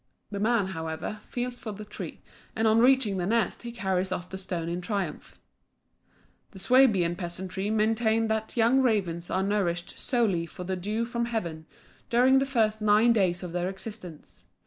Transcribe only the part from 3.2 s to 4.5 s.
nest, he carries off the